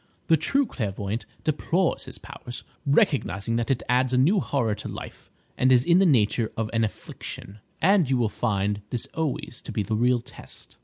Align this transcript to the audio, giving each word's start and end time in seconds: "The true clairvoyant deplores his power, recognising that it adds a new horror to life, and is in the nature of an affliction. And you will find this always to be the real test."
"The 0.29 0.35
true 0.35 0.65
clairvoyant 0.65 1.27
deplores 1.43 2.05
his 2.05 2.17
power, 2.17 2.49
recognising 2.87 3.55
that 3.57 3.69
it 3.69 3.83
adds 3.87 4.13
a 4.13 4.17
new 4.17 4.39
horror 4.39 4.73
to 4.73 4.87
life, 4.87 5.29
and 5.59 5.71
is 5.71 5.85
in 5.85 5.99
the 5.99 6.07
nature 6.07 6.51
of 6.57 6.71
an 6.73 6.83
affliction. 6.83 7.59
And 7.83 8.09
you 8.09 8.17
will 8.17 8.27
find 8.27 8.81
this 8.89 9.05
always 9.13 9.61
to 9.63 9.71
be 9.71 9.83
the 9.83 9.95
real 9.95 10.19
test." 10.19 10.77